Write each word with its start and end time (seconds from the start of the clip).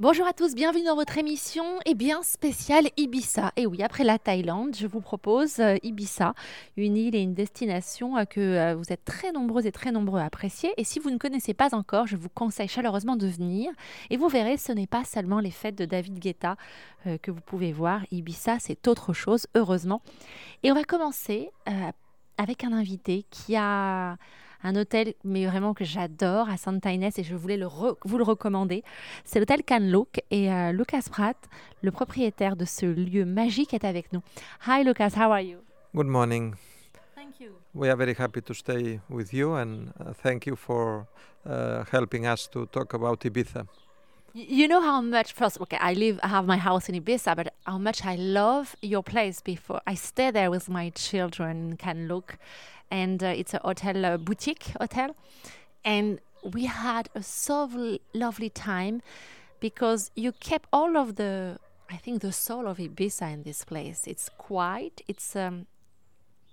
Bonjour 0.00 0.26
à 0.26 0.32
tous, 0.32 0.54
bienvenue 0.54 0.84
dans 0.84 0.94
votre 0.94 1.18
émission 1.18 1.78
et 1.84 1.94
bien 1.94 2.22
spéciale 2.22 2.88
Ibiza. 2.96 3.52
Et 3.56 3.66
oui, 3.66 3.82
après 3.82 4.02
la 4.02 4.18
Thaïlande, 4.18 4.74
je 4.74 4.86
vous 4.86 5.02
propose 5.02 5.58
euh, 5.58 5.76
Ibiza, 5.82 6.32
une 6.78 6.96
île 6.96 7.14
et 7.14 7.20
une 7.20 7.34
destination 7.34 8.16
euh, 8.16 8.24
que 8.24 8.40
euh, 8.40 8.74
vous 8.74 8.94
êtes 8.94 9.04
très 9.04 9.30
nombreux 9.30 9.66
et 9.66 9.72
très 9.72 9.92
nombreux 9.92 10.18
à 10.18 10.24
apprécier. 10.24 10.72
Et 10.78 10.84
si 10.84 11.00
vous 11.00 11.10
ne 11.10 11.18
connaissez 11.18 11.52
pas 11.52 11.74
encore, 11.74 12.06
je 12.06 12.16
vous 12.16 12.30
conseille 12.30 12.66
chaleureusement 12.66 13.14
de 13.14 13.26
venir. 13.26 13.72
Et 14.08 14.16
vous 14.16 14.28
verrez, 14.28 14.56
ce 14.56 14.72
n'est 14.72 14.86
pas 14.86 15.04
seulement 15.04 15.38
les 15.38 15.50
fêtes 15.50 15.76
de 15.76 15.84
David 15.84 16.18
Guetta 16.18 16.56
que 17.20 17.30
vous 17.30 17.42
pouvez 17.42 17.70
voir. 17.70 18.00
Ibiza, 18.10 18.58
c'est 18.58 18.88
autre 18.88 19.12
chose, 19.12 19.48
heureusement. 19.54 20.00
Et 20.62 20.72
on 20.72 20.74
va 20.74 20.84
commencer 20.84 21.50
avec 22.38 22.64
un 22.64 22.72
invité 22.72 23.26
qui 23.30 23.54
a 23.54 24.16
un 24.62 24.76
hôtel 24.76 25.14
mais 25.24 25.46
vraiment 25.46 25.74
que 25.74 25.84
j'adore 25.84 26.48
à 26.48 26.56
Santa 26.56 26.92
Inés 26.92 27.10
et 27.16 27.22
je 27.22 27.34
voulais 27.34 27.56
le 27.56 27.66
vous 27.66 28.18
le 28.18 28.24
recommander. 28.24 28.82
C'est 29.24 29.38
l'hôtel 29.38 29.62
Canlook 29.62 30.20
et 30.30 30.52
euh, 30.52 30.72
Lucas 30.72 31.04
Pratt, 31.10 31.36
le 31.82 31.90
propriétaire 31.90 32.56
de 32.56 32.64
ce 32.64 32.86
lieu 32.86 33.24
magique, 33.24 33.74
est 33.74 33.84
avec 33.84 34.12
nous. 34.12 34.22
Hi 34.66 34.84
Lucas, 34.84 35.12
how 35.16 35.32
are 35.32 35.40
you? 35.40 35.58
Good 35.94 36.06
morning. 36.06 36.54
Thank 37.14 37.40
you. 37.40 37.52
We 37.74 37.88
are 37.88 37.96
very 37.96 38.14
happy 38.18 38.40
to 38.42 38.54
stay 38.54 39.00
with 39.08 39.32
you 39.32 39.54
and 39.54 39.92
uh, 39.98 40.12
thank 40.22 40.46
you 40.46 40.56
for 40.56 41.06
uh, 41.46 41.84
helping 41.90 42.26
us 42.26 42.48
to 42.50 42.66
talk 42.66 42.94
about 42.94 43.20
Ibiza. 43.20 43.66
You 44.32 44.68
know 44.68 44.80
how 44.80 45.00
much 45.00 45.32
first 45.32 45.60
okay, 45.60 45.76
I 45.80 45.94
live 45.94 46.20
I 46.22 46.28
have 46.28 46.46
my 46.46 46.56
house 46.56 46.88
in 46.88 46.94
Ibiza, 46.94 47.34
but 47.34 47.52
how 47.66 47.78
much 47.78 48.04
I 48.04 48.14
love 48.14 48.76
your 48.80 49.02
place 49.02 49.40
before 49.40 49.80
I 49.88 49.94
stay 49.96 50.30
there 50.30 50.50
with 50.50 50.68
my 50.68 50.90
children 50.90 51.76
can 51.76 52.06
look 52.06 52.38
and 52.90 53.22
uh, 53.22 53.28
it's 53.28 53.54
a 53.54 53.60
hotel 53.64 54.04
uh, 54.04 54.16
boutique 54.16 54.72
hotel 54.80 55.14
and 55.84 56.20
we 56.42 56.64
had 56.64 57.08
a 57.14 57.22
so 57.22 57.98
lovely 58.14 58.50
time 58.50 59.02
because 59.60 60.10
you 60.14 60.32
kept 60.32 60.68
all 60.72 60.96
of 60.96 61.16
the 61.16 61.58
I 61.90 61.96
think 61.96 62.22
the 62.22 62.32
soul 62.32 62.68
of 62.68 62.78
Ibiza 62.78 63.32
in 63.32 63.42
this 63.42 63.64
place. 63.64 64.06
It's 64.06 64.28
quiet. 64.28 65.00
It's 65.08 65.34
um, 65.34 65.66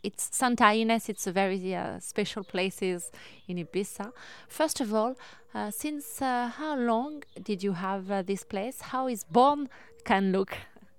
it's 0.01 0.29
Santa 0.35 0.73
Ines. 0.73 1.09
It's 1.09 1.27
a 1.27 1.31
very 1.31 1.75
uh, 1.75 1.99
special 1.99 2.43
places 2.43 3.11
in 3.47 3.57
Ibiza. 3.57 4.11
First 4.47 4.81
of 4.81 4.93
all, 4.93 5.15
uh, 5.53 5.69
since 5.69 6.21
uh, 6.21 6.47
how 6.47 6.75
long 6.75 7.23
did 7.43 7.61
you 7.61 7.73
have 7.73 8.09
uh, 8.09 8.21
this 8.23 8.43
place? 8.43 8.81
How 8.81 9.07
is 9.07 9.23
born 9.25 9.69
Can 10.05 10.33
Lluc? 10.33 10.53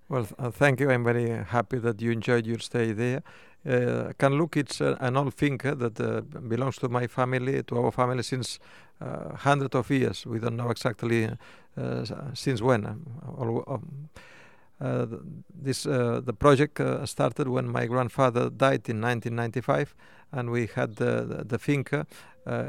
Well, 0.08 0.24
th- 0.24 0.52
thank 0.54 0.80
you. 0.80 0.90
I'm 0.90 1.04
very 1.04 1.28
happy 1.44 1.78
that 1.78 2.00
you 2.00 2.12
enjoyed 2.12 2.46
your 2.46 2.60
stay 2.60 2.92
there. 2.92 3.22
Uh, 3.66 4.12
Can 4.18 4.32
Lluc 4.32 4.56
it's 4.56 4.80
uh, 4.80 4.96
an 5.00 5.16
old 5.16 5.34
finca 5.34 5.74
that 5.74 6.00
uh, 6.00 6.20
belongs 6.40 6.78
to 6.78 6.88
my 6.88 7.06
family, 7.06 7.62
to 7.64 7.76
our 7.78 7.90
family 7.90 8.22
since 8.22 8.60
uh, 9.00 9.34
hundreds 9.34 9.74
of 9.74 9.90
years. 9.90 10.24
We 10.24 10.38
don't 10.38 10.56
know 10.56 10.70
exactly 10.70 11.28
uh, 11.76 12.04
since 12.34 12.62
when. 12.62 12.86
Um, 12.86 13.64
um 13.66 14.08
uh, 14.80 15.06
this 15.60 15.82
the 15.82 16.32
project 16.38 16.80
started 17.04 17.48
when 17.48 17.68
my 17.68 17.86
grandfather 17.86 18.48
died 18.48 18.88
in 18.88 19.00
1995, 19.00 19.96
and 20.30 20.50
we 20.50 20.68
had 20.72 20.94
the 20.96 21.44
the, 21.48 21.58
the 21.58 22.06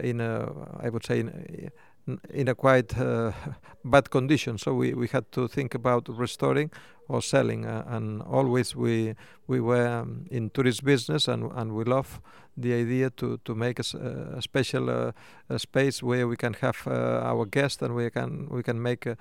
in 0.01 0.19
a, 0.19 0.51
I 0.79 0.89
would 0.89 1.05
say 1.05 1.19
in, 1.19 2.19
in 2.33 2.47
a 2.47 2.55
quite 2.55 2.95
bad 3.85 4.09
condition. 4.09 4.57
So 4.57 4.73
we, 4.73 4.95
we 4.95 5.07
had 5.07 5.31
to 5.33 5.47
think 5.47 5.75
about 5.75 6.09
restoring 6.09 6.71
or 7.09 7.21
selling. 7.21 7.65
Uh, 7.65 7.83
and 7.87 8.21
always 8.21 8.75
we 8.75 9.15
we 9.47 9.59
were 9.59 9.87
um, 9.87 10.25
in 10.31 10.49
tourist 10.51 10.83
business, 10.83 11.27
and 11.27 11.51
and 11.55 11.73
we 11.73 11.83
love 11.83 12.21
the 12.55 12.73
idea 12.73 13.09
to 13.09 13.37
to 13.43 13.55
make 13.55 13.79
a, 13.79 13.97
a 14.37 14.41
special 14.41 14.89
uh, 14.89 15.11
a 15.49 15.59
space 15.59 16.01
where 16.01 16.27
we 16.27 16.37
can 16.37 16.53
have 16.53 16.77
uh, 16.87 17.31
our 17.31 17.45
guests 17.45 17.81
and 17.81 17.95
we 17.95 18.09
can 18.09 18.47
we 18.49 18.63
can 18.63 18.81
make 18.81 19.07
uh, 19.07 19.15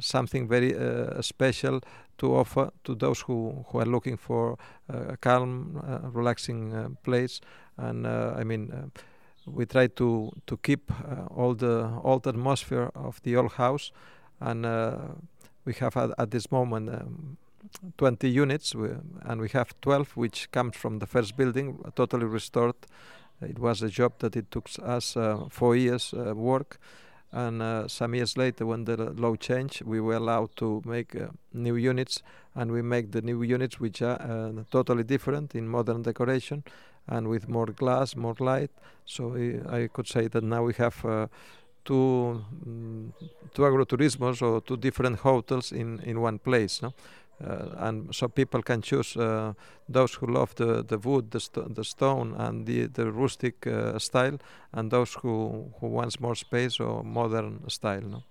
something 0.00 0.48
very 0.48 0.74
uh, 0.74 1.22
special 1.22 1.80
to 2.18 2.34
offer 2.34 2.70
to 2.82 2.94
those 2.94 3.20
who 3.20 3.64
who 3.68 3.78
are 3.78 3.86
looking 3.86 4.16
for 4.16 4.56
a 4.88 5.16
calm, 5.16 5.80
relaxing 6.14 6.96
place. 7.02 7.40
And 7.76 8.06
I 8.06 8.44
mean 8.44 8.90
we 9.46 9.66
try 9.66 9.86
to 9.86 10.32
to 10.46 10.56
keep 10.56 10.90
uh, 10.90 11.26
all 11.34 11.54
the 11.54 11.90
old 12.02 12.26
atmosphere 12.26 12.90
of 12.94 13.20
the 13.22 13.36
old 13.36 13.52
house 13.52 13.92
and 14.40 14.66
uh, 14.66 14.96
we 15.64 15.72
have 15.74 15.96
at, 15.96 16.10
at 16.18 16.30
this 16.30 16.50
moment 16.50 16.90
um, 16.90 17.36
20 17.98 18.28
units 18.28 18.74
we, 18.74 18.90
and 19.22 19.40
we 19.40 19.48
have 19.50 19.74
12 19.80 20.16
which 20.16 20.50
comes 20.50 20.76
from 20.76 20.98
the 20.98 21.06
first 21.06 21.36
building 21.36 21.78
totally 21.96 22.26
restored. 22.26 22.74
It 23.40 23.58
was 23.58 23.82
a 23.82 23.88
job 23.88 24.12
that 24.18 24.36
it 24.36 24.50
took 24.50 24.68
us 24.82 25.16
uh, 25.16 25.46
four 25.50 25.76
years 25.76 26.14
uh, 26.14 26.34
work. 26.34 26.78
And 27.32 27.62
uh, 27.62 27.88
some 27.88 28.14
years 28.14 28.36
later 28.36 28.64
when 28.64 28.84
the 28.84 28.96
law 28.96 29.34
changed 29.34 29.82
we 29.82 30.00
were 30.00 30.14
allowed 30.14 30.54
to 30.56 30.82
make 30.84 31.16
uh, 31.16 31.28
new 31.52 31.74
units. 31.74 32.22
And 32.54 32.70
we 32.70 32.82
make 32.82 33.10
the 33.10 33.22
new 33.22 33.42
units 33.42 33.80
which 33.80 34.02
are 34.02 34.20
uh, 34.20 34.62
totally 34.70 35.02
different 35.02 35.54
in 35.54 35.68
modern 35.68 36.02
decoration 36.02 36.62
and 37.08 37.28
with 37.28 37.48
more 37.48 37.66
glass 37.66 38.14
more 38.14 38.36
light. 38.38 38.70
So 39.04 39.34
I, 39.34 39.82
I 39.82 39.88
could 39.88 40.06
say 40.06 40.28
that 40.28 40.44
now 40.44 40.62
we 40.62 40.74
have 40.74 41.28
two 41.84 42.44
um, 42.66 43.12
two 43.54 43.62
agrotourismos 43.62 44.42
or 44.42 44.60
two 44.60 44.76
different 44.76 45.18
hotels 45.18 45.72
in 45.72 46.00
in 46.00 46.20
one 46.20 46.38
place 46.38 46.82
no? 46.82 46.92
Uh, 47.44 47.88
and 47.88 48.14
so 48.14 48.28
people 48.28 48.62
can 48.62 48.80
choose 48.80 49.16
uh, 49.16 49.52
those 49.88 50.14
who 50.14 50.26
love 50.26 50.54
the 50.54 50.84
the 50.84 50.98
wood 50.98 51.30
the, 51.32 51.40
the 51.74 51.84
stone 51.84 52.32
and 52.38 52.64
the 52.66 52.86
the 52.86 53.10
rustic 53.10 53.66
uh, 53.66 53.98
style 53.98 54.38
and 54.72 54.90
those 54.90 55.14
who 55.14 55.64
who 55.80 55.88
wants 55.88 56.20
more 56.20 56.36
space 56.36 56.78
or 56.78 57.02
modern 57.02 57.68
style 57.68 58.02
no? 58.02 58.22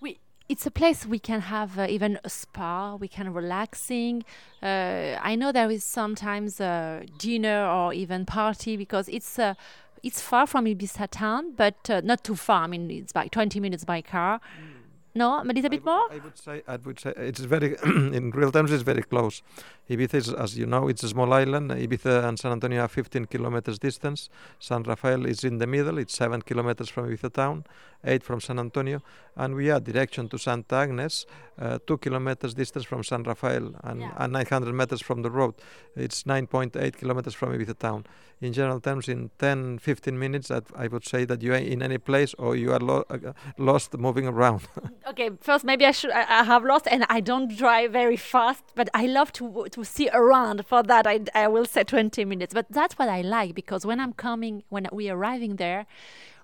We 0.00 0.18
it's 0.48 0.66
a 0.66 0.70
place 0.70 1.04
we 1.04 1.18
can 1.18 1.40
have 1.40 1.78
uh, 1.78 1.86
even 1.90 2.18
a 2.24 2.30
spa 2.30 2.94
we 2.94 3.08
can 3.08 3.34
relaxing. 3.34 4.24
Uh, 4.62 5.18
i 5.20 5.34
know 5.34 5.52
there 5.52 5.70
is 5.70 5.82
sometimes 5.84 6.60
a 6.60 7.02
dinner 7.18 7.66
or 7.66 7.92
even 7.92 8.24
party 8.24 8.76
because 8.76 9.08
it's 9.08 9.38
a 9.38 9.56
it's 10.02 10.20
far 10.20 10.46
from 10.46 10.64
Ibiza 10.64 11.08
town, 11.10 11.52
but 11.56 11.90
uh, 11.90 12.00
not 12.02 12.24
too 12.24 12.36
far. 12.36 12.64
I 12.64 12.66
mean, 12.66 12.90
it's 12.90 13.10
about 13.10 13.32
20 13.32 13.60
minutes 13.60 13.84
by 13.84 14.02
car. 14.02 14.40
Mm. 14.60 14.77
No, 15.18 15.40
a 15.40 15.44
little 15.44 15.70
bit 15.70 15.84
more. 15.84 16.04
I 16.12 16.18
would 16.24 16.38
say 16.38 16.62
I 16.68 16.76
would 16.76 17.00
say 17.00 17.12
it's 17.16 17.40
very 17.40 17.76
in 18.18 18.30
real 18.30 18.52
terms 18.52 18.70
it's 18.70 18.84
very 18.84 19.02
close. 19.02 19.42
Ibiza 19.90 20.14
is, 20.14 20.32
as 20.32 20.56
you 20.56 20.66
know, 20.66 20.86
it's 20.88 21.02
a 21.02 21.08
small 21.08 21.32
island. 21.32 21.70
Ibiza 21.70 22.24
and 22.28 22.38
San 22.38 22.52
Antonio 22.52 22.82
are 22.82 22.88
15 22.88 23.24
kilometers 23.24 23.78
distance. 23.78 24.28
San 24.60 24.82
Rafael 24.82 25.24
is 25.24 25.44
in 25.44 25.58
the 25.58 25.66
middle. 25.66 25.98
It's 25.98 26.14
seven 26.14 26.42
kilometers 26.42 26.90
from 26.90 27.08
Ibiza 27.08 27.32
town, 27.32 27.64
eight 28.04 28.22
from 28.22 28.40
San 28.40 28.58
Antonio, 28.58 29.02
and 29.34 29.54
we 29.54 29.70
are 29.70 29.80
direction 29.80 30.28
to 30.28 30.38
Santa 30.38 30.76
Agnes, 30.76 31.24
uh, 31.58 31.78
two 31.86 31.96
kilometers 31.98 32.52
distance 32.54 32.84
from 32.84 33.02
San 33.02 33.22
Rafael, 33.22 33.74
and, 33.82 34.00
yeah. 34.02 34.12
and 34.18 34.32
900 34.34 34.74
meters 34.74 35.00
from 35.00 35.22
the 35.22 35.30
road. 35.30 35.54
It's 35.96 36.24
9.8 36.24 36.96
kilometers 36.96 37.34
from 37.34 37.58
Ibiza 37.58 37.78
town. 37.78 38.04
In 38.40 38.52
general 38.52 38.80
terms, 38.80 39.08
in 39.08 39.30
10, 39.38 39.78
15 39.78 40.16
minutes, 40.16 40.50
I 40.50 40.86
would 40.86 41.04
say 41.04 41.24
that 41.24 41.42
you 41.42 41.54
are 41.54 41.56
in 41.56 41.82
any 41.82 41.98
place 41.98 42.34
or 42.34 42.54
you 42.54 42.72
are 42.72 42.78
lo 42.78 43.04
uh, 43.10 43.32
lost 43.56 43.96
moving 43.98 44.28
around. 44.28 44.60
okay, 45.10 45.30
first 45.40 45.64
maybe 45.64 45.84
I 45.86 45.90
should 45.90 46.10
I, 46.10 46.40
I, 46.40 46.44
have 46.44 46.64
lost, 46.64 46.86
and 46.90 47.04
I 47.08 47.20
don't 47.20 47.56
drive 47.56 47.92
very 47.92 48.16
fast, 48.16 48.64
but 48.74 48.88
I 48.94 49.06
love 49.06 49.32
to 49.34 49.66
to 49.70 49.84
see 49.84 50.08
around. 50.12 50.66
For 50.66 50.82
that, 50.82 51.06
I 51.06 51.20
I 51.34 51.48
will 51.48 51.64
say 51.64 51.84
20 51.84 52.24
minutes, 52.24 52.54
but 52.54 52.66
that's 52.70 52.98
what 52.98 53.08
I 53.08 53.22
like 53.22 53.54
because 53.54 53.86
when 53.86 54.00
I'm 54.00 54.12
coming, 54.12 54.62
when 54.68 54.86
we 54.92 55.10
arriving 55.10 55.56
there 55.56 55.86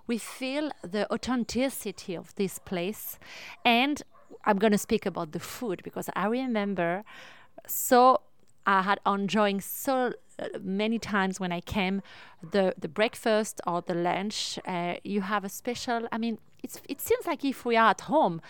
we 0.07 0.19
feel 0.19 0.71
the 0.83 1.11
authenticity 1.13 2.15
of 2.15 2.35
this 2.35 2.59
place. 2.59 3.19
And 3.65 4.03
I'm 4.45 4.59
going 4.59 4.73
to 4.73 4.79
speak 4.79 5.07
about 5.07 5.33
the 5.33 5.41
food 5.41 5.81
because 5.83 6.11
I 6.15 6.27
remember 6.27 7.05
so 7.67 8.21
I 8.67 8.83
had 8.83 9.01
enjoying 9.07 9.61
so 9.61 10.13
uh, 10.39 10.49
many 10.61 10.99
times 10.99 11.39
when 11.39 11.53
I 11.53 11.61
came 11.61 12.03
the 12.53 12.75
the 12.77 12.89
breakfast 12.89 13.61
or 13.67 13.83
the 13.83 13.95
lunch. 13.95 14.59
Uh, 14.67 14.95
you 15.05 15.23
have 15.23 15.45
a 15.45 15.49
special. 15.49 16.09
I 16.13 16.19
mean, 16.19 16.39
it's 16.65 16.81
it 16.89 17.01
seems 17.01 17.27
like 17.27 17.45
if 17.45 17.65
we 17.65 17.77
are 17.77 17.91
at 17.91 18.03
home, 18.03 18.41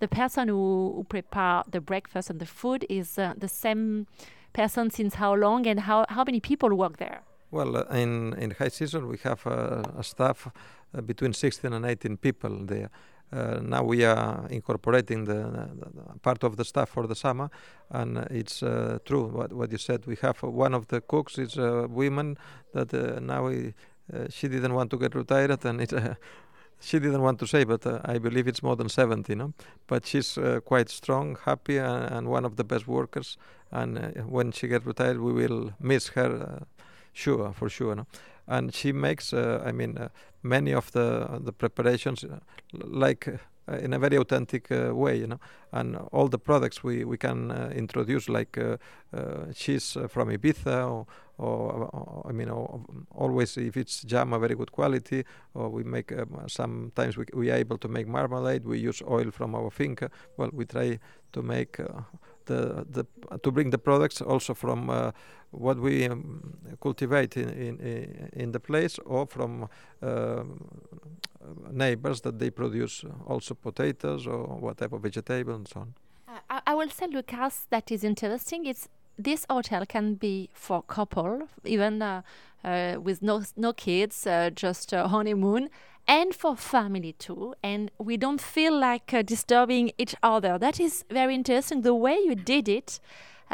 the 0.00 0.08
person 0.08 0.48
who, 0.48 0.92
who 0.96 1.04
prepare 1.04 1.62
the 1.70 1.80
breakfast 1.80 2.30
and 2.30 2.40
the 2.40 2.46
food 2.46 2.86
is 2.88 3.18
uh, 3.18 3.34
the 3.36 3.48
same 3.48 4.06
person 4.52 4.90
since 4.90 5.14
how 5.16 5.34
long 5.34 5.66
and 5.66 5.80
how 5.80 6.06
how 6.08 6.24
many 6.24 6.40
people 6.40 6.70
work 6.74 6.96
there. 6.96 7.20
Well, 7.50 7.76
uh, 7.76 7.84
in 8.02 8.34
in 8.44 8.50
high 8.58 8.72
season 8.80 9.08
we 9.08 9.18
have 9.28 9.46
uh, 9.46 10.00
a 10.02 10.02
staff 10.02 10.38
uh, 10.46 11.00
between 11.00 11.32
16 11.32 11.72
and 11.72 11.84
18 11.84 12.16
people 12.16 12.66
there. 12.66 12.90
Uh, 13.32 13.58
now 13.62 13.82
we 13.82 14.04
are 14.04 14.46
incorporating 14.48 15.24
the, 15.24 15.34
the, 15.80 16.18
part 16.22 16.44
of 16.44 16.56
the 16.56 16.64
staff 16.64 16.88
for 16.88 17.06
the 17.06 17.16
summer, 17.16 17.50
and 17.90 18.18
it's 18.30 18.62
uh, 18.62 18.98
true 19.04 19.24
what, 19.26 19.52
what 19.52 19.72
you 19.72 19.78
said. 19.78 20.06
We 20.06 20.16
have 20.22 20.40
one 20.42 20.72
of 20.72 20.86
the 20.86 21.00
cooks 21.00 21.38
is 21.38 21.56
a 21.56 21.88
woman 21.88 22.36
that 22.74 22.92
now 23.22 23.46
we, 23.48 23.74
she 24.28 24.46
didn't 24.46 24.74
want 24.74 24.90
to 24.90 24.98
get 24.98 25.16
retired, 25.16 25.64
and 25.64 25.80
it, 25.80 25.92
she 26.80 26.98
didn't 26.98 27.22
want 27.22 27.38
to 27.40 27.46
say, 27.46 27.64
but 27.64 27.86
uh, 27.86 28.00
I 28.04 28.18
believe 28.18 28.46
it's 28.46 28.62
more 28.62 28.76
than 28.76 28.88
70, 28.88 29.34
no? 29.34 29.54
But 29.86 30.06
she's 30.06 30.36
uh, 30.38 30.60
quite 30.64 30.90
strong, 30.90 31.36
happy, 31.44 31.78
and, 31.78 32.04
and, 32.04 32.28
one 32.28 32.44
of 32.44 32.56
the 32.56 32.64
best 32.64 32.86
workers. 32.86 33.36
And 33.70 33.98
uh, 33.98 34.08
when 34.22 34.52
she 34.52 34.68
gets 34.68 34.84
retired, 34.86 35.20
we 35.20 35.32
will 35.32 35.72
miss 35.80 36.08
her, 36.08 36.66
sure, 37.12 37.52
for 37.52 37.68
sure, 37.68 37.94
no? 37.94 38.06
And 38.46 38.74
she 38.74 38.92
makes, 38.92 39.32
I 39.32 39.72
mean, 39.72 40.10
many 40.42 40.74
of 40.74 40.92
the 40.92 41.40
the 41.42 41.52
preparations, 41.52 42.24
like 42.72 43.26
uh, 43.26 43.38
in 43.68 43.92
a 43.92 43.98
very 43.98 44.16
authentic 44.16 44.70
uh, 44.70 44.94
way, 44.94 45.16
you 45.18 45.26
know. 45.26 45.40
And 45.72 45.96
all 46.12 46.28
the 46.28 46.38
products 46.38 46.84
we 46.84 47.04
we 47.04 47.16
can 47.16 47.50
uh, 47.50 47.72
introduce, 47.74 48.28
like 48.28 48.58
uh, 48.58 48.76
uh, 49.12 49.52
cheese 49.54 49.96
from 50.08 50.28
Ibiza, 50.28 50.88
or, 50.88 51.06
or, 51.38 51.88
or 51.92 52.26
I 52.28 52.32
mean, 52.32 52.48
or, 52.48 52.80
always 53.10 53.56
if 53.56 53.76
it's 53.76 54.02
jam, 54.02 54.32
a 54.32 54.38
very 54.38 54.54
good 54.54 54.72
quality. 54.72 55.24
Or 55.54 55.68
we 55.68 55.82
make 55.84 56.12
um, 56.12 56.44
sometimes 56.46 57.16
we 57.16 57.24
we 57.32 57.50
are 57.50 57.56
able 57.56 57.78
to 57.78 57.88
make 57.88 58.06
marmalade. 58.06 58.64
We 58.64 58.78
use 58.78 59.02
oil 59.08 59.30
from 59.30 59.54
our 59.54 59.70
finca. 59.70 60.10
Well, 60.36 60.50
we 60.52 60.64
try 60.66 60.98
to 61.32 61.42
make 61.42 61.80
the 62.46 62.84
the 62.90 63.06
to 63.42 63.50
bring 63.50 63.70
the 63.70 63.78
products 63.78 64.20
also 64.20 64.54
from 64.54 64.90
uh, 64.90 65.10
what 65.50 65.78
we 65.78 66.06
um, 66.06 66.54
cultivate 66.80 67.36
in, 67.36 67.48
in 67.48 68.30
in 68.32 68.52
the 68.52 68.60
place 68.60 68.98
or 69.04 69.26
from 69.26 69.68
uh, 70.02 70.44
neighbors 71.70 72.20
that 72.22 72.38
they 72.38 72.50
produce 72.50 73.04
also 73.26 73.54
potatoes 73.54 74.26
or 74.26 74.46
whatever 74.46 74.98
vegetable 74.98 75.54
and 75.54 75.68
so 75.68 75.80
on. 75.80 75.94
Uh, 76.28 76.60
I, 76.66 76.74
will 76.74 76.90
say, 76.90 77.06
Lucas, 77.06 77.66
that 77.70 77.90
is 77.92 78.04
interesting. 78.04 78.66
It's 78.66 78.88
this 79.16 79.46
hotel 79.48 79.86
can 79.86 80.14
be 80.14 80.50
for 80.52 80.82
couple, 80.82 81.48
even 81.64 82.02
uh, 82.02 82.22
uh, 82.64 82.96
with 83.00 83.22
no 83.22 83.42
no 83.56 83.72
kids, 83.72 84.26
uh, 84.26 84.50
just 84.50 84.92
a 84.92 85.08
honeymoon, 85.08 85.70
and 86.08 86.34
for 86.34 86.56
family 86.56 87.12
too. 87.12 87.54
And 87.62 87.90
we 87.98 88.16
don't 88.16 88.40
feel 88.40 88.76
like 88.76 89.14
uh, 89.14 89.22
disturbing 89.22 89.92
each 89.98 90.14
other. 90.22 90.58
That 90.58 90.80
is 90.80 91.04
very 91.10 91.34
interesting. 91.34 91.82
The 91.82 91.94
way 91.94 92.16
you 92.16 92.34
did 92.34 92.68
it. 92.68 93.00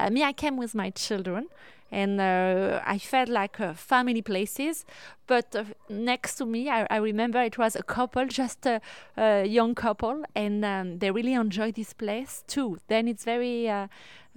Uh, 0.01 0.11
me, 0.11 0.25
I 0.25 0.33
came 0.33 0.57
with 0.57 0.75
my 0.75 0.91
children, 0.91 1.47
and 1.93 2.21
uh, 2.21 2.81
I 2.87 2.99
felt 2.99 3.29
like 3.29 3.61
uh, 3.61 3.75
family 3.75 4.23
places. 4.23 4.85
But 5.27 5.55
uh, 5.55 5.65
next 5.89 6.37
to 6.37 6.47
me, 6.47 6.71
I, 6.71 6.87
I, 6.91 6.97
remember 6.97 7.43
it 7.43 7.59
was 7.59 7.77
a 7.77 7.83
couple, 7.83 8.27
just 8.27 8.65
a, 8.67 8.81
a 9.17 9.45
young 9.45 9.75
couple, 9.75 10.25
and 10.35 10.65
um, 10.65 10.99
they 10.99 11.11
really 11.11 11.35
enjoy 11.35 11.73
this 11.73 11.93
place 11.93 12.45
too. 12.47 12.79
Then 12.89 13.09
it's 13.09 13.25
very 13.25 13.69
uh, 13.69 13.89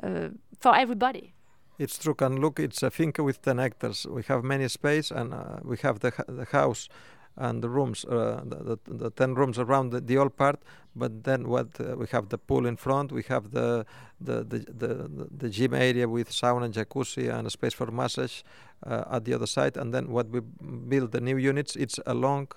uh, 0.02 0.30
for 0.60 0.76
everybody. 0.76 1.34
It's 1.80 1.98
true. 1.98 2.16
And 2.20 2.40
look, 2.40 2.60
it's 2.60 2.84
a 2.84 2.92
finca 2.92 3.24
with 3.24 3.42
10 3.42 3.58
hectares. 3.58 4.06
We 4.06 4.24
have 4.24 4.44
many 4.44 4.68
space, 4.68 5.12
and 5.12 5.34
uh, 5.34 5.60
we 5.64 5.78
have 5.78 6.00
the, 6.00 6.12
the 6.28 6.46
house 6.46 6.90
and 7.38 7.64
the 7.64 7.70
rooms, 7.70 8.06
uh, 8.06 8.42
the, 8.46 8.78
the, 8.86 8.94
the, 8.96 9.10
10 9.10 9.36
rooms 9.36 9.58
around 9.58 9.92
the, 9.92 10.02
the 10.02 10.18
old 10.18 10.36
part. 10.38 10.62
But 10.96 11.24
then 11.24 11.48
what 11.48 11.70
uh, 11.80 11.96
we 11.98 12.06
have 12.12 12.30
the 12.30 12.38
pool 12.38 12.68
in 12.68 12.78
front, 12.78 13.12
we 13.12 13.24
have 13.24 13.52
the 13.52 13.86
the, 14.22 14.44
the, 14.44 14.60
the, 14.60 15.28
the, 15.38 15.50
gym 15.50 15.74
area 15.74 16.08
with 16.08 16.30
sauna 16.30 16.66
and 16.66 16.74
jacuzzi 16.74 17.34
and 17.34 17.46
a 17.46 17.50
space 17.50 17.74
for 17.74 17.88
massage 17.88 18.42
uh, 18.86 19.04
at 19.12 19.26
the 19.26 19.34
other 19.34 19.48
side. 19.48 19.76
And 19.76 19.94
then 19.94 20.10
what 20.10 20.30
we 20.30 20.40
build 20.40 21.12
the 21.12 21.20
new 21.20 21.38
units, 21.38 21.76
it's 21.76 22.00
along 22.06 22.50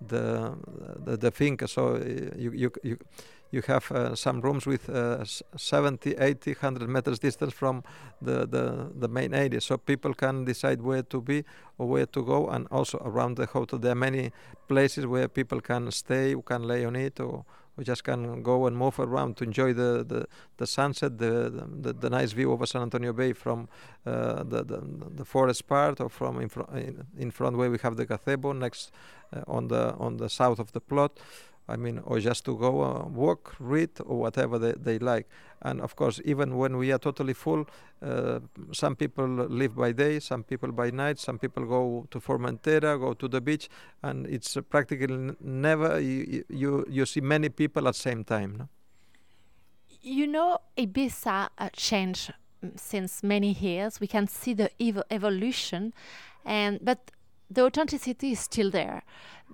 the 0.00 0.56
the, 1.04 1.16
the 1.16 1.30
finca. 1.30 1.68
So 1.68 1.94
uh, 1.94 1.98
you, 2.36 2.52
you, 2.52 2.72
you 2.82 2.98
you 3.50 3.62
have 3.66 3.90
uh, 3.90 4.14
some 4.14 4.40
rooms 4.40 4.66
with 4.66 4.88
uh, 4.88 5.24
70, 5.56 6.16
80, 6.16 6.52
100 6.52 6.88
meters 6.88 7.18
distance 7.18 7.52
from 7.52 7.82
the, 8.22 8.46
the, 8.46 8.90
the 8.94 9.08
main 9.08 9.34
area. 9.34 9.60
So 9.60 9.76
people 9.76 10.14
can 10.14 10.44
decide 10.44 10.80
where 10.80 11.02
to 11.02 11.20
be 11.20 11.44
or 11.76 11.88
where 11.88 12.06
to 12.06 12.24
go. 12.24 12.48
And 12.48 12.68
also 12.70 12.98
around 13.04 13.36
the 13.36 13.46
hotel, 13.46 13.78
there 13.78 13.92
are 13.92 13.96
many 13.96 14.30
places 14.68 15.06
where 15.06 15.26
people 15.26 15.60
can 15.60 15.90
stay, 15.90 16.34
can 16.46 16.62
lay 16.62 16.84
on 16.84 16.94
it, 16.94 17.18
or, 17.18 17.44
or 17.80 17.84
just 17.84 18.04
can 18.04 18.42
go 18.42 18.66
and 18.66 18.76
move 18.76 19.00
around 19.00 19.36
to 19.38 19.44
enjoy 19.44 19.72
the, 19.72 20.04
the, 20.06 20.26
the 20.58 20.66
sunset, 20.66 21.18
the, 21.18 21.66
the, 21.80 21.92
the 21.92 22.10
nice 22.10 22.32
view 22.32 22.52
over 22.52 22.66
San 22.66 22.82
Antonio 22.82 23.12
Bay 23.12 23.32
from 23.32 23.68
uh, 24.06 24.42
the, 24.44 24.62
the, 24.64 24.82
the 25.16 25.24
forest 25.24 25.66
part 25.66 26.00
or 26.00 26.08
from 26.08 26.40
in, 26.40 26.48
fr- 26.48 26.70
in, 27.18 27.30
front 27.30 27.56
where 27.56 27.70
we 27.70 27.78
have 27.78 27.96
the 27.96 28.04
gazebo 28.04 28.52
next 28.52 28.92
uh, 29.32 29.40
on 29.46 29.68
the 29.68 29.94
on 29.94 30.18
the 30.18 30.28
south 30.28 30.58
of 30.58 30.72
the 30.72 30.80
plot. 30.80 31.18
I 31.68 31.76
mean, 31.76 32.00
or 32.04 32.18
just 32.18 32.44
to 32.46 32.56
go 32.56 32.82
uh, 32.82 33.04
walk, 33.06 33.54
read, 33.60 33.90
or 34.04 34.18
whatever 34.18 34.58
they, 34.58 34.72
they 34.72 34.98
like. 34.98 35.28
And 35.62 35.80
of 35.80 35.94
course, 35.94 36.20
even 36.24 36.56
when 36.56 36.76
we 36.76 36.90
are 36.90 36.98
totally 36.98 37.32
full, 37.34 37.66
uh, 38.02 38.40
some 38.72 38.96
people 38.96 39.26
live 39.26 39.76
by 39.76 39.92
day, 39.92 40.18
some 40.18 40.42
people 40.42 40.72
by 40.72 40.90
night, 40.90 41.18
some 41.18 41.38
people 41.38 41.64
go 41.66 42.06
to 42.10 42.18
Formentera, 42.18 42.98
go 42.98 43.14
to 43.14 43.28
the 43.28 43.40
beach, 43.40 43.68
and 44.02 44.26
it's 44.26 44.56
uh, 44.56 44.62
practically 44.62 45.36
never 45.40 46.00
you, 46.00 46.44
you, 46.48 46.84
you 46.88 47.06
see 47.06 47.20
many 47.20 47.48
people 47.48 47.86
at 47.86 47.94
the 47.94 48.00
same 48.00 48.24
time. 48.24 48.56
No? 48.58 48.68
You 50.02 50.26
know, 50.26 50.58
Ibiza 50.78 51.50
uh, 51.58 51.68
changed 51.72 52.32
mm, 52.64 52.80
since 52.80 53.22
many 53.22 53.52
years. 53.52 54.00
We 54.00 54.06
can 54.06 54.26
see 54.26 54.54
the 54.54 54.70
ev- 54.80 55.04
evolution, 55.10 55.92
and 56.44 56.80
but 56.82 57.10
the 57.50 57.64
authenticity 57.64 58.32
is 58.32 58.40
still 58.40 58.70
there. 58.70 59.02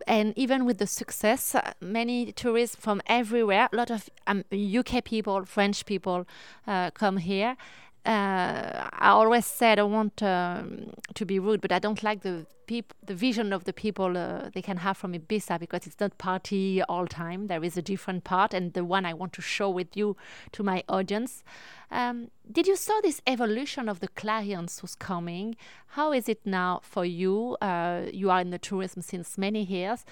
And 0.07 0.33
even 0.37 0.65
with 0.65 0.79
the 0.79 0.87
success, 0.87 1.55
uh, 1.55 1.73
many 1.81 2.33
tourists 2.33 2.77
from 2.77 3.01
everywhere, 3.07 3.69
a 3.73 3.77
lot 3.77 3.91
of 3.91 4.09
um, 4.27 4.45
UK 4.53 5.05
people, 5.05 5.45
French 5.45 5.87
people 5.87 6.27
uh, 6.67 6.91
come 6.91 7.19
here 7.19 7.57
uh, 8.07 8.89
I 8.93 9.09
always 9.09 9.45
said 9.45 9.79
I 9.79 9.83
want 9.83 10.23
um, 10.23 10.93
to 11.15 11.27
be 11.27 11.39
rude, 11.39 11.61
but 11.61 11.73
I 11.73 11.81
don't 11.81 12.03
like 12.03 12.23
the 12.23 12.47
peop- 12.67 12.95
the 13.05 13.15
vision 13.15 13.53
of 13.53 13.65
the 13.65 13.73
people 13.73 14.17
uh, 14.17 14.51
they 14.55 14.63
can 14.63 14.79
have 14.79 14.97
from 14.97 15.13
Ibiza 15.13 15.59
because 15.59 15.87
it's 15.87 15.99
not 15.99 16.17
party 16.19 16.83
all 16.83 17.07
time. 17.07 17.49
There 17.49 17.65
is 17.65 17.77
a 17.77 17.83
different 17.83 18.23
part, 18.23 18.55
and 18.55 18.73
the 18.75 18.85
one 18.85 19.05
I 19.05 19.13
want 19.13 19.33
to 19.35 19.43
show 19.43 19.69
with 19.69 19.97
you 19.97 20.17
to 20.53 20.63
my 20.63 20.85
audience. 20.89 21.43
Um, 21.91 22.31
did 22.51 22.67
you 22.67 22.77
saw 22.77 23.01
this 23.03 23.21
evolution 23.27 23.89
of 23.89 23.99
the 24.01 24.09
clients 24.09 24.81
who's 24.81 24.95
coming? 24.95 25.57
How 25.89 26.13
is 26.13 26.29
it 26.29 26.41
now 26.45 26.81
for 26.83 27.05
you? 27.05 27.57
Uh, 27.61 28.03
you 28.13 28.31
are 28.31 28.41
in 28.41 28.51
the 28.51 28.59
tourism 28.59 29.03
since 29.03 29.37
many 29.37 29.63
years. 29.65 30.05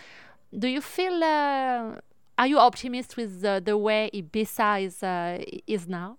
Do 0.57 0.67
you 0.69 0.81
feel? 0.81 1.23
Uh, 1.23 2.01
are 2.37 2.49
you 2.49 2.59
optimist 2.59 3.17
with 3.17 3.43
the, 3.43 3.63
the 3.65 3.79
way 3.79 4.11
Ibiza 4.13 4.83
is 4.83 5.03
uh, 5.03 5.45
is 5.69 5.87
now? 5.87 6.19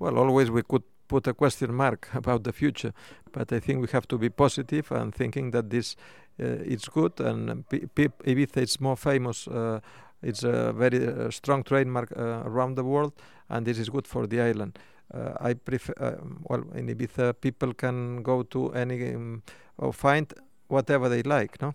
Well, 0.00 0.18
always 0.18 0.50
we 0.50 0.62
could 0.62 0.82
put 1.14 1.28
a 1.28 1.34
question 1.34 1.72
mark 1.72 2.08
about 2.14 2.42
the 2.42 2.52
future. 2.52 2.92
But 3.32 3.52
I 3.52 3.60
think 3.60 3.80
we 3.80 3.88
have 3.92 4.06
to 4.08 4.18
be 4.18 4.30
positive 4.30 4.90
and 4.90 5.14
thinking 5.14 5.52
that 5.52 5.70
this 5.70 5.96
uh, 6.40 6.74
is 6.74 6.88
good 6.88 7.20
and 7.20 7.64
Ibiza 7.68 8.62
is 8.62 8.80
more 8.80 8.96
famous. 8.96 9.48
Uh, 9.48 9.78
it's 10.22 10.42
a 10.42 10.72
very 10.72 11.06
uh, 11.06 11.30
strong 11.30 11.62
trademark 11.62 12.12
uh, 12.16 12.42
around 12.50 12.76
the 12.76 12.82
world, 12.82 13.12
and 13.48 13.66
this 13.66 13.78
is 13.78 13.88
good 13.90 14.06
for 14.06 14.26
the 14.26 14.40
island. 14.40 14.78
Uh, 15.12 15.48
I 15.50 15.54
prefer 15.54 15.94
uh, 16.00 16.16
well 16.48 16.64
in 16.74 16.88
Ibiza 16.88 17.34
people 17.40 17.74
can 17.74 18.22
go 18.22 18.42
to 18.42 18.72
any 18.72 19.14
um, 19.14 19.42
or 19.78 19.92
find 19.92 20.26
whatever 20.68 21.08
they 21.08 21.22
like. 21.22 21.62
No. 21.62 21.74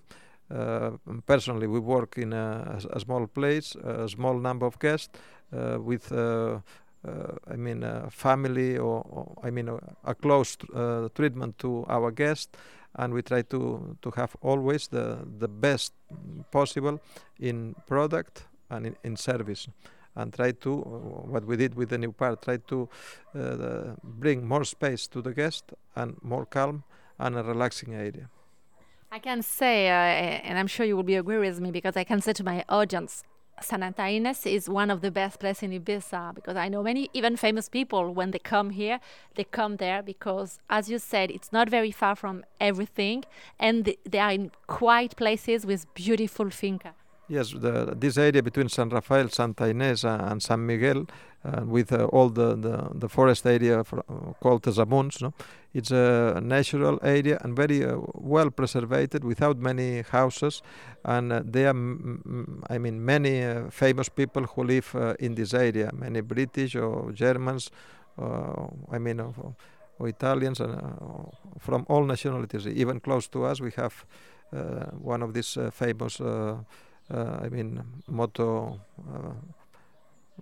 personally, 1.26 1.68
we 1.68 1.80
work 1.80 2.18
in 2.18 2.34
a, 2.34 2.80
a, 2.92 3.00
small 3.00 3.28
place, 3.28 3.76
a 3.84 4.10
small 4.10 4.40
number 4.40 4.66
of 4.66 4.80
guests, 4.80 5.10
with 5.86 6.12
uh, 6.12 6.60
I 7.06 7.56
mean, 7.56 7.84
uh, 7.84 8.10
family 8.10 8.78
or, 8.78 9.02
or, 9.10 9.38
I 9.42 9.52
mean, 9.52 9.70
uh, 9.70 9.80
a 10.04 10.14
close 10.14 10.58
treatment 11.16 11.58
to 11.60 11.86
our 11.88 12.12
guests, 12.12 12.50
and 12.96 13.14
we 13.14 13.22
try 13.22 13.42
to 13.44 13.98
to 14.02 14.12
have 14.12 14.36
always 14.42 14.88
the 14.88 15.20
the 15.40 15.48
best 15.48 15.94
possible 16.52 17.00
in 17.40 17.76
product 17.88 18.44
and 18.70 18.86
in, 18.88 18.96
in 19.04 19.16
service 19.16 19.68
and 20.16 20.34
try 20.34 20.52
to 20.52 20.76
what 20.76 21.46
we 21.46 21.56
did 21.56 21.76
with 21.76 21.90
the 21.90 21.98
new 21.98 22.12
part 22.12 22.42
try 22.42 22.58
to 22.58 22.90
uh, 23.36 23.96
bring 24.04 24.46
more 24.46 24.64
space 24.64 25.08
to 25.08 25.22
the 25.22 25.34
guest 25.34 25.74
and 25.96 26.16
more 26.22 26.46
calm 26.46 26.84
and 27.20 27.38
a 27.38 27.44
relaxing 27.44 27.94
area 27.94 28.30
i 29.12 29.20
can 29.20 29.42
say 29.42 29.88
uh, 29.88 30.48
and 30.48 30.58
i'm 30.58 30.68
sure 30.68 30.86
you 30.86 30.96
will 30.96 31.04
be 31.04 31.16
agree 31.16 31.38
with 31.38 31.60
me 31.60 31.72
because 31.72 31.96
i 31.96 32.04
can 32.04 32.22
say 32.22 32.34
to 32.34 32.44
my 32.44 32.64
audience 32.70 33.24
Santa 33.64 34.04
Inés 34.04 34.46
is 34.52 34.70
one 34.70 34.90
of 34.90 35.02
the 35.02 35.12
best 35.12 35.40
places 35.40 35.64
in 35.64 35.72
Ibiza 35.72 36.36
because 36.36 36.56
I 36.56 36.70
know 36.70 36.84
many 36.84 37.10
even 37.14 37.36
famous 37.38 37.70
people 37.70 38.14
when 38.14 38.32
they 38.32 38.40
come 38.40 38.70
here 38.72 39.00
they 39.36 39.44
come 39.44 39.78
there 39.78 40.02
because 40.02 40.60
as 40.70 40.90
you 40.90 41.00
said 41.00 41.32
it's 41.32 41.52
not 41.52 41.70
very 41.70 41.92
far 41.92 42.16
from 42.16 42.44
everything 42.60 43.24
and 43.60 43.96
they 44.10 44.20
are 44.20 44.32
in 44.32 44.52
quiet 44.68 45.16
places 45.16 45.66
with 45.66 45.92
beautiful 45.94 46.50
finca. 46.50 46.94
Yes, 47.28 47.52
the, 47.52 47.94
this 47.96 48.18
area 48.18 48.42
between 48.42 48.70
San 48.70 48.90
Rafael, 48.90 49.30
Santa 49.30 49.66
uh, 49.66 50.32
and 50.32 50.42
San 50.42 50.66
Miguel, 50.66 51.06
uh, 51.46 51.62
with 51.66 51.94
uh, 51.94 52.04
all 52.06 52.30
the, 52.30 52.56
the, 52.56 52.90
the, 52.96 53.08
forest 53.08 53.46
area 53.46 53.82
for, 53.84 54.00
uh, 54.00 54.34
called 54.42 54.62
Tesamuns, 54.62 55.22
no? 55.22 55.34
it's 55.74 55.90
a 55.92 56.42
natural 56.44 57.00
area 57.02 57.40
and 57.42 57.56
very 57.56 57.86
uh, 57.86 57.98
well 58.14 58.50
preserved 58.50 59.24
without 59.24 59.58
many 59.58 60.02
houses. 60.02 60.62
And 61.06 61.32
uh, 61.32 61.42
there 61.46 61.70
are, 61.70 61.76
I 62.70 62.78
mean, 62.78 63.06
many 63.06 63.70
famous 63.72 64.10
people 64.10 64.44
who 64.44 64.64
live 64.64 65.16
in 65.20 65.36
this 65.36 65.54
area, 65.54 65.92
many 65.94 66.20
British 66.22 66.76
or 66.76 67.12
Germans, 67.14 67.72
I 68.18 69.00
mean, 69.00 69.22
or, 69.22 69.56
Italians, 70.08 70.62
from 71.60 71.86
all 71.90 72.04
nationalities. 72.04 72.68
Even 72.68 73.00
close 73.00 73.28
to 73.30 73.46
us, 73.46 73.62
we 73.62 73.72
have 73.78 74.06
one 75.02 75.22
of 75.22 75.34
these 75.34 75.58
famous 75.72 76.22
uh, 77.12 77.40
I 77.42 77.50
mean, 77.50 77.82
moto 78.08 78.80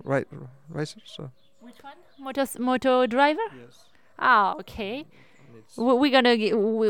right 0.04 0.28
racers. 0.70 1.18
Which 1.60 1.82
one? 1.82 1.94
Moto 2.20 2.46
moto 2.60 3.08
driver? 3.08 3.48
Yes. 3.60 3.86
Ah, 4.20 4.56
okay. 4.60 5.06
we- 5.76 5.94
we're 5.94 6.12
gonna 6.12 6.36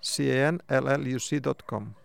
C-A-N-L-L-U-C.com. 0.02 1.96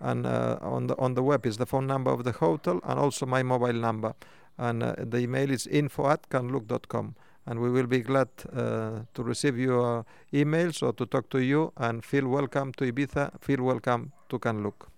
And 0.00 0.26
uh, 0.26 0.58
on 0.60 0.88
the 0.88 0.96
on 0.98 1.14
the 1.14 1.22
web 1.22 1.46
is 1.46 1.56
the 1.56 1.66
phone 1.66 1.86
number 1.86 2.10
of 2.10 2.24
the 2.24 2.32
hotel 2.32 2.80
and 2.84 2.98
also 2.98 3.26
my 3.26 3.42
mobile 3.42 3.72
number. 3.72 4.14
And 4.58 4.82
uh, 4.82 4.94
the 4.98 5.18
email 5.18 5.50
is 5.50 5.66
info 5.66 6.08
at 6.08 6.28
canlluc.com. 6.28 7.14
And 7.46 7.60
we 7.60 7.70
will 7.70 7.86
be 7.86 8.00
glad 8.00 8.28
uh, 8.52 9.02
to 9.14 9.22
receive 9.22 9.56
your 9.56 10.04
emails 10.32 10.82
or 10.82 10.92
to 10.94 11.06
talk 11.06 11.30
to 11.30 11.38
you 11.38 11.72
and 11.76 12.04
feel 12.04 12.26
welcome 12.26 12.72
to 12.74 12.92
Ibiza, 12.92 13.40
feel 13.40 13.62
welcome 13.62 14.12
to 14.28 14.38
canlluc 14.38 14.88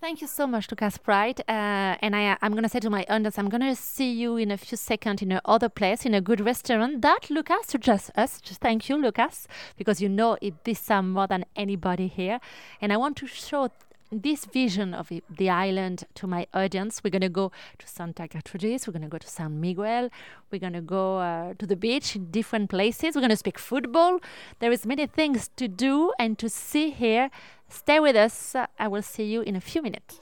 Thank 0.00 0.20
you 0.20 0.28
so 0.28 0.46
much, 0.46 0.70
Lucas 0.70 0.96
Pratt. 0.96 1.40
Uh, 1.40 1.96
and 2.00 2.14
I, 2.14 2.36
I'm 2.40 2.52
going 2.52 2.62
to 2.62 2.68
say 2.68 2.78
to 2.78 2.88
my 2.88 3.04
audience, 3.08 3.36
I'm 3.36 3.48
going 3.48 3.62
to 3.62 3.74
see 3.74 4.12
you 4.12 4.36
in 4.36 4.52
a 4.52 4.56
few 4.56 4.78
seconds 4.78 5.22
in 5.22 5.32
another 5.32 5.68
place, 5.68 6.06
in 6.06 6.14
a 6.14 6.20
good 6.20 6.40
restaurant 6.40 7.02
that 7.02 7.28
Lucas 7.30 7.66
suggests 7.66 8.08
us. 8.14 8.40
Just 8.40 8.60
thank 8.60 8.88
you, 8.88 8.96
Lucas, 8.96 9.48
because 9.76 10.00
you 10.00 10.08
know 10.08 10.38
Ibiza 10.40 11.04
more 11.04 11.26
than 11.26 11.44
anybody 11.56 12.06
here. 12.06 12.38
And 12.80 12.92
I 12.92 12.96
want 12.96 13.16
to 13.16 13.26
show 13.26 13.70
this 14.10 14.44
vision 14.44 14.94
of 14.94 15.10
the 15.10 15.50
island 15.50 16.04
to 16.14 16.26
my 16.26 16.46
audience. 16.54 17.02
We're 17.02 17.10
going 17.10 17.22
to 17.22 17.28
go 17.28 17.52
to 17.78 17.86
Santa 17.86 18.28
Gertrudis, 18.28 18.86
we're 18.86 18.92
going 18.92 19.02
to 19.02 19.08
go 19.08 19.18
to 19.18 19.28
San 19.28 19.60
Miguel, 19.60 20.08
we're 20.50 20.58
going 20.58 20.72
to 20.72 20.80
go 20.80 21.18
uh, 21.18 21.54
to 21.58 21.66
the 21.66 21.76
beach 21.76 22.16
in 22.16 22.30
different 22.30 22.70
places, 22.70 23.14
we're 23.14 23.20
going 23.20 23.30
to 23.30 23.36
speak 23.36 23.58
football. 23.58 24.20
There 24.60 24.72
is 24.72 24.86
many 24.86 25.06
things 25.06 25.50
to 25.56 25.68
do 25.68 26.12
and 26.18 26.38
to 26.38 26.48
see 26.48 26.90
here. 26.90 27.30
Stay 27.68 28.00
with 28.00 28.16
us. 28.16 28.56
I 28.78 28.88
will 28.88 29.02
see 29.02 29.24
you 29.24 29.42
in 29.42 29.54
a 29.54 29.60
few 29.60 29.82
minutes. 29.82 30.20